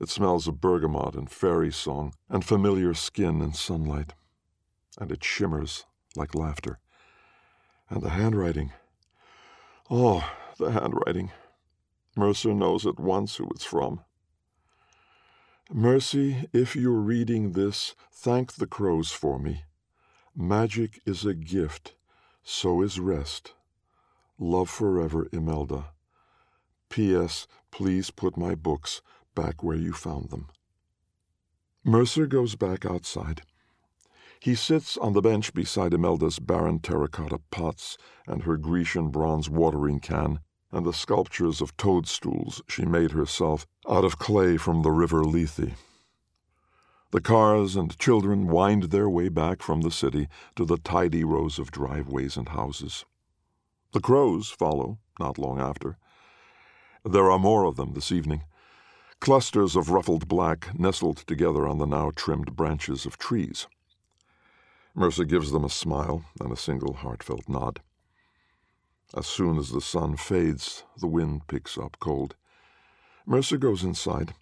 It 0.00 0.08
smells 0.08 0.46
of 0.46 0.60
bergamot 0.60 1.14
and 1.14 1.30
fairy 1.30 1.72
song 1.72 2.14
and 2.28 2.44
familiar 2.44 2.94
skin 2.94 3.40
and 3.40 3.54
sunlight, 3.54 4.14
and 4.98 5.10
it 5.10 5.24
shimmers 5.24 5.84
like 6.14 6.34
laughter. 6.34 6.78
And 7.90 8.02
the 8.02 8.10
handwriting. 8.10 8.72
Oh, 9.90 10.28
the 10.58 10.70
handwriting. 10.70 11.30
Mercer 12.16 12.54
knows 12.54 12.86
at 12.86 13.00
once 13.00 13.36
who 13.36 13.48
it's 13.50 13.64
from. 13.64 14.00
Mercy, 15.70 16.48
if 16.52 16.76
you're 16.76 16.92
reading 16.92 17.52
this, 17.52 17.94
thank 18.12 18.54
the 18.54 18.66
crows 18.66 19.10
for 19.10 19.38
me. 19.38 19.64
Magic 20.34 20.98
is 21.04 21.26
a 21.26 21.34
gift, 21.34 21.94
so 22.42 22.80
is 22.80 22.98
rest. 22.98 23.52
Love 24.38 24.70
forever, 24.70 25.28
Imelda. 25.30 25.90
P.S. 26.88 27.46
Please 27.70 28.10
put 28.10 28.38
my 28.38 28.54
books 28.54 29.02
back 29.34 29.62
where 29.62 29.76
you 29.76 29.92
found 29.92 30.30
them. 30.30 30.48
Mercer 31.84 32.26
goes 32.26 32.54
back 32.54 32.86
outside. 32.86 33.42
He 34.40 34.54
sits 34.54 34.96
on 34.96 35.12
the 35.12 35.20
bench 35.20 35.52
beside 35.52 35.92
Imelda's 35.92 36.38
barren 36.38 36.78
terracotta 36.78 37.40
pots 37.50 37.98
and 38.26 38.44
her 38.44 38.56
Grecian 38.56 39.10
bronze 39.10 39.50
watering 39.50 40.00
can 40.00 40.40
and 40.72 40.86
the 40.86 40.94
sculptures 40.94 41.60
of 41.60 41.76
toadstools 41.76 42.62
she 42.66 42.86
made 42.86 43.10
herself 43.10 43.66
out 43.86 44.04
of 44.04 44.18
clay 44.18 44.56
from 44.56 44.80
the 44.80 44.92
river 44.92 45.22
Lethe. 45.22 45.74
The 47.12 47.20
cars 47.20 47.76
and 47.76 47.98
children 47.98 48.46
wind 48.46 48.84
their 48.84 49.08
way 49.08 49.28
back 49.28 49.60
from 49.60 49.82
the 49.82 49.90
city 49.90 50.28
to 50.56 50.64
the 50.64 50.78
tidy 50.78 51.24
rows 51.24 51.58
of 51.58 51.70
driveways 51.70 52.38
and 52.38 52.48
houses. 52.48 53.04
The 53.92 54.00
crows 54.00 54.48
follow, 54.48 54.98
not 55.20 55.36
long 55.36 55.60
after. 55.60 55.98
There 57.04 57.30
are 57.30 57.38
more 57.38 57.64
of 57.64 57.76
them 57.76 57.92
this 57.92 58.10
evening. 58.10 58.44
Clusters 59.20 59.76
of 59.76 59.90
ruffled 59.90 60.26
black 60.26 60.78
nestled 60.78 61.18
together 61.18 61.68
on 61.68 61.76
the 61.76 61.86
now 61.86 62.12
trimmed 62.16 62.56
branches 62.56 63.04
of 63.04 63.18
trees. 63.18 63.66
Mercer 64.94 65.24
gives 65.24 65.52
them 65.52 65.64
a 65.64 65.70
smile 65.70 66.24
and 66.40 66.50
a 66.50 66.56
single 66.56 66.94
heartfelt 66.94 67.46
nod. 67.46 67.82
As 69.14 69.26
soon 69.26 69.58
as 69.58 69.70
the 69.70 69.82
sun 69.82 70.16
fades, 70.16 70.84
the 70.96 71.06
wind 71.06 71.46
picks 71.46 71.76
up 71.76 71.98
cold. 72.00 72.36
Mercer 73.26 73.58
goes 73.58 73.84
inside. 73.84 74.32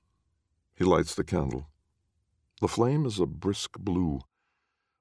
He 0.76 0.84
lights 0.84 1.16
the 1.16 1.24
candle. 1.24 1.66
The 2.60 2.68
flame 2.68 3.06
is 3.06 3.18
a 3.18 3.24
brisk 3.24 3.78
blue, 3.78 4.20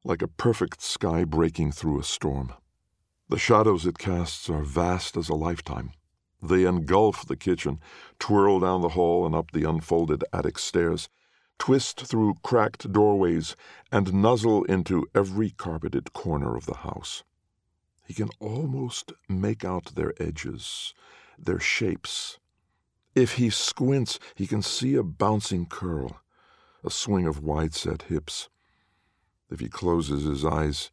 like 0.06 0.22
a 0.22 0.30
perfect 0.30 0.82
sky 0.82 1.26
breaking 1.26 1.74
through 1.74 2.00
a 2.00 2.06
storm. 2.06 2.54
The 3.28 3.38
shadows 3.38 3.86
it 3.86 3.98
casts 3.98 4.50
are 4.50 4.64
vast 4.64 5.18
as 5.18 5.28
a 5.28 5.36
lifetime. 5.36 5.92
They 6.42 6.64
engulf 6.64 7.26
the 7.26 7.36
kitchen, 7.36 7.82
twirl 8.18 8.62
down 8.62 8.80
the 8.80 8.96
hall 8.96 9.26
and 9.26 9.36
up 9.36 9.52
the 9.52 9.68
unfolded 9.68 10.24
attic 10.32 10.58
stairs, 10.58 11.10
twist 11.58 12.00
through 12.00 12.36
cracked 12.44 12.94
doorways, 12.94 13.58
and 13.92 14.14
nuzzle 14.14 14.64
into 14.64 15.06
every 15.14 15.50
carpeted 15.50 16.14
corner 16.14 16.56
of 16.56 16.66
the 16.66 16.78
house. 16.78 17.26
He 18.08 18.14
can 18.14 18.30
almost 18.40 19.12
make 19.28 19.66
out 19.66 19.96
their 19.96 20.14
edges, 20.18 20.94
their 21.38 21.60
shapes. 21.60 22.40
If 23.16 23.34
he 23.34 23.50
squints, 23.50 24.18
he 24.34 24.48
can 24.48 24.62
see 24.62 24.96
a 24.96 25.04
bouncing 25.04 25.66
curl 25.66 26.22
a 26.84 26.90
swing 26.90 27.26
of 27.26 27.44
wide 27.44 27.74
set 27.74 28.04
hips. 28.04 28.50
If 29.50 29.60
he 29.60 29.70
closes 29.70 30.24
his 30.24 30.46
eyes, 30.46 30.92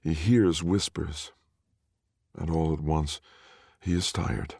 he 0.00 0.14
hears 0.14 0.62
whispers, 0.62 1.32
and 2.36 2.50
all 2.50 2.72
at 2.72 2.80
once 2.80 3.20
he 3.80 3.92
is 3.92 4.12
tired. 4.12 4.56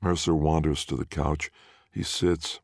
Mercer 0.00 0.34
wanders 0.34 0.84
to 0.86 0.96
the 0.96 1.06
couch. 1.06 1.50
He 1.90 2.02
sits. 2.02 2.60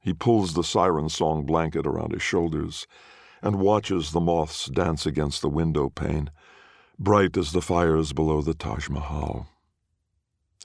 He 0.00 0.12
pulls 0.12 0.54
the 0.54 0.64
siren 0.64 1.08
song 1.08 1.46
blanket 1.46 1.86
around 1.86 2.12
his 2.12 2.22
shoulders 2.22 2.86
and 3.42 3.60
watches 3.60 4.12
the 4.12 4.20
moths 4.20 4.66
dance 4.66 5.06
against 5.06 5.40
the 5.40 5.48
window 5.48 5.88
pane, 5.88 6.30
bright 6.98 7.36
as 7.36 7.52
the 7.52 7.62
fires 7.62 8.12
below 8.12 8.42
the 8.42 8.54
Taj 8.54 8.88
Mahal. 8.88 9.48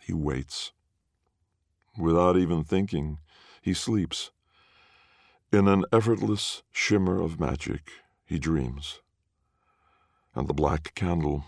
He 0.02 0.14
waits. 0.14 0.74
Without 1.98 2.38
even 2.38 2.64
thinking, 2.64 3.20
he 3.62 3.74
sleeps. 3.74 4.32
In 5.56 5.70
an 5.70 5.86
effortless 5.94 6.63
shimmer 6.70 7.22
of 7.22 7.39
magic, 7.39 7.89
he 8.26 8.38
dreams. 8.38 9.00
And 10.36 10.50
the 10.50 10.54
black 10.54 10.94
candle, 10.96 11.46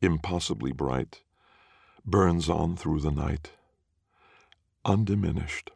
impossibly 0.00 0.70
bright, 0.70 1.22
burns 2.06 2.48
on 2.48 2.76
through 2.76 3.00
the 3.00 3.10
night, 3.10 3.50
undiminished. 4.84 5.72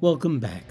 Welcome 0.00 0.40
back. 0.40 0.64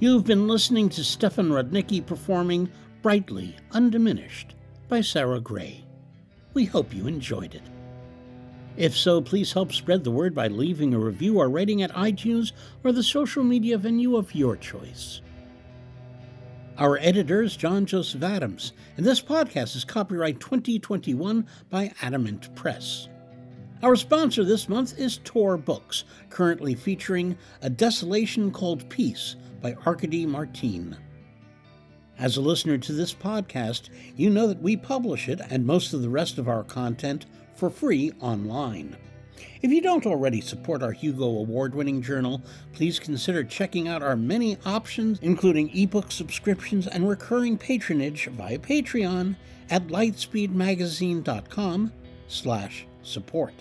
You've 0.00 0.24
been 0.24 0.48
listening 0.48 0.90
to 0.90 1.02
Stefan 1.02 1.48
Rudnicki 1.48 2.04
performing 2.04 2.68
Brightly 3.04 3.54
Undiminished 3.72 4.54
by 4.88 5.02
Sarah 5.02 5.38
Grey. 5.38 5.84
We 6.54 6.64
hope 6.64 6.94
you 6.94 7.06
enjoyed 7.06 7.54
it. 7.54 7.68
If 8.78 8.96
so, 8.96 9.20
please 9.20 9.52
help 9.52 9.74
spread 9.74 10.04
the 10.04 10.10
word 10.10 10.34
by 10.34 10.48
leaving 10.48 10.94
a 10.94 10.98
review 10.98 11.38
or 11.38 11.50
rating 11.50 11.82
at 11.82 11.92
iTunes 11.92 12.52
or 12.82 12.92
the 12.92 13.02
social 13.02 13.44
media 13.44 13.76
venue 13.76 14.16
of 14.16 14.34
your 14.34 14.56
choice. 14.56 15.20
Our 16.78 16.96
editor 16.96 17.42
is 17.42 17.58
John 17.58 17.84
Joseph 17.84 18.22
Adams, 18.22 18.72
and 18.96 19.04
this 19.04 19.20
podcast 19.20 19.76
is 19.76 19.84
copyright 19.84 20.40
2021 20.40 21.46
by 21.68 21.92
Adamant 22.00 22.56
Press. 22.56 23.08
Our 23.82 23.96
sponsor 23.96 24.44
this 24.44 24.66
month 24.66 24.98
is 24.98 25.20
Tor 25.24 25.58
Books, 25.58 26.04
currently 26.30 26.74
featuring 26.74 27.36
A 27.60 27.68
Desolation 27.68 28.50
Called 28.50 28.88
Peace 28.88 29.36
by 29.60 29.76
Arkady 29.84 30.24
Martine. 30.24 30.96
As 32.18 32.36
a 32.36 32.40
listener 32.40 32.78
to 32.78 32.92
this 32.92 33.12
podcast, 33.12 33.88
you 34.16 34.30
know 34.30 34.46
that 34.46 34.62
we 34.62 34.76
publish 34.76 35.28
it 35.28 35.40
and 35.50 35.66
most 35.66 35.92
of 35.92 36.00
the 36.00 36.08
rest 36.08 36.38
of 36.38 36.48
our 36.48 36.62
content 36.62 37.26
for 37.56 37.70
free 37.70 38.12
online. 38.20 38.96
If 39.62 39.72
you 39.72 39.80
don't 39.80 40.06
already 40.06 40.40
support 40.40 40.80
our 40.82 40.92
Hugo 40.92 41.24
Award 41.24 41.74
winning 41.74 42.02
journal, 42.02 42.40
please 42.72 43.00
consider 43.00 43.42
checking 43.42 43.88
out 43.88 44.02
our 44.02 44.14
many 44.14 44.58
options, 44.64 45.18
including 45.22 45.76
ebook 45.76 46.12
subscriptions 46.12 46.86
and 46.86 47.08
recurring 47.08 47.58
patronage 47.58 48.26
via 48.26 48.58
Patreon 48.58 49.34
at 49.70 49.88
lightspeedmagazine.com 49.88 51.92
slash 52.28 52.86
support. 53.02 53.54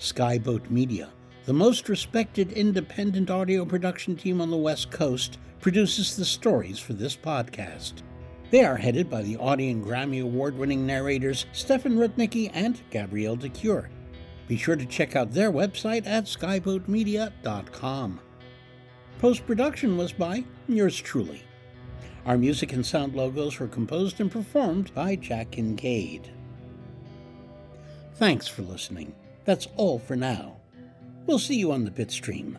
Skyboat 0.00 0.68
Media, 0.70 1.10
the 1.44 1.52
most 1.52 1.88
respected 1.88 2.50
independent 2.52 3.30
audio 3.30 3.64
production 3.64 4.16
team 4.16 4.40
on 4.40 4.50
the 4.50 4.56
West 4.56 4.90
Coast, 4.90 5.38
produces 5.64 6.14
the 6.14 6.24
stories 6.26 6.78
for 6.78 6.92
this 6.92 7.16
podcast. 7.16 8.02
They 8.50 8.66
are 8.66 8.76
headed 8.76 9.08
by 9.08 9.22
the 9.22 9.38
Audie 9.38 9.70
and 9.70 9.82
Grammy 9.82 10.22
Award 10.22 10.58
winning 10.58 10.84
narrators 10.84 11.46
Stefan 11.52 11.96
Rudnicki 11.96 12.50
and 12.52 12.82
Gabrielle 12.90 13.36
de 13.36 13.48
Cuir. 13.48 13.88
Be 14.46 14.58
sure 14.58 14.76
to 14.76 14.84
check 14.84 15.16
out 15.16 15.32
their 15.32 15.50
website 15.50 16.06
at 16.06 16.24
skyboatmedia.com. 16.24 18.20
Post 19.18 19.46
production 19.46 19.96
was 19.96 20.12
by 20.12 20.44
yours 20.68 21.00
truly. 21.00 21.42
Our 22.26 22.36
music 22.36 22.74
and 22.74 22.84
sound 22.84 23.14
logos 23.14 23.58
were 23.58 23.66
composed 23.66 24.20
and 24.20 24.30
performed 24.30 24.92
by 24.92 25.16
Jack 25.16 25.52
Kincaid. 25.52 26.30
Thanks 28.16 28.46
for 28.46 28.60
listening. 28.60 29.14
That's 29.46 29.68
all 29.76 29.98
for 29.98 30.14
now. 30.14 30.58
We'll 31.24 31.38
see 31.38 31.56
you 31.56 31.72
on 31.72 31.86
the 31.86 31.90
pit 31.90 32.10
stream. 32.10 32.58